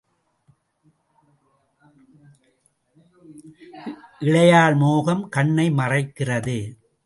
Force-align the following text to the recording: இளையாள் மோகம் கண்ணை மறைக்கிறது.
இளையாள் 4.19 4.75
மோகம் 4.75 5.29
கண்ணை 5.29 5.69
மறைக்கிறது. 5.71 6.59